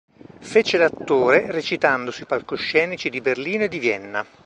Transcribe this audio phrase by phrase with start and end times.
[0.39, 4.25] Fece l'attore recitando sui palcoscenici di Berlino e di Vienna.